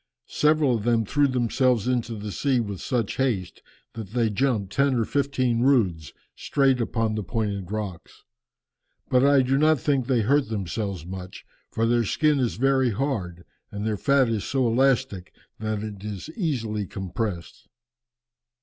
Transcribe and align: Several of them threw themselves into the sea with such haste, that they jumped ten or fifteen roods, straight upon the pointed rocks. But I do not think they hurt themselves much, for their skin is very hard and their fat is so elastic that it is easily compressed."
Several 0.25 0.75
of 0.77 0.83
them 0.83 1.05
threw 1.05 1.27
themselves 1.27 1.87
into 1.87 2.15
the 2.15 2.31
sea 2.31 2.59
with 2.59 2.81
such 2.81 3.17
haste, 3.17 3.61
that 3.93 4.07
they 4.13 4.31
jumped 4.31 4.73
ten 4.73 4.95
or 4.95 5.05
fifteen 5.05 5.59
roods, 5.61 6.11
straight 6.35 6.81
upon 6.81 7.13
the 7.13 7.21
pointed 7.21 7.69
rocks. 7.71 8.23
But 9.11 9.23
I 9.23 9.43
do 9.43 9.59
not 9.59 9.79
think 9.79 10.07
they 10.07 10.21
hurt 10.21 10.49
themselves 10.49 11.05
much, 11.05 11.45
for 11.69 11.85
their 11.85 12.03
skin 12.03 12.39
is 12.39 12.55
very 12.55 12.89
hard 12.89 13.45
and 13.71 13.85
their 13.85 13.95
fat 13.95 14.27
is 14.27 14.43
so 14.43 14.65
elastic 14.67 15.35
that 15.59 15.83
it 15.83 16.03
is 16.03 16.31
easily 16.31 16.87
compressed." 16.87 17.67